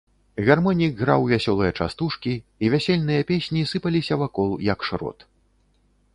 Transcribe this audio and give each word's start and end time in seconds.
Гармонік 0.45 0.93
граў 1.01 1.21
вясёлыя 1.33 1.75
частушкі, 1.79 2.33
і 2.65 2.73
вясельныя 2.75 3.21
песні 3.33 3.61
сыпаліся 3.75 4.13
вакол, 4.25 4.49
як 4.71 4.79
шрот. 4.91 5.19